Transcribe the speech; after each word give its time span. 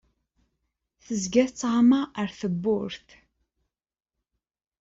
Tezga 1.05 1.43
tettɣama 1.47 2.01
ar 2.19 2.29
tewwurt. 2.39 3.09